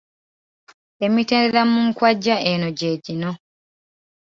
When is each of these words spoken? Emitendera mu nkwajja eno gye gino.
Emitendera 1.05 1.61
mu 1.71 1.79
nkwajja 1.87 2.35
eno 2.51 2.67
gye 2.77 2.91
gino. 3.03 3.31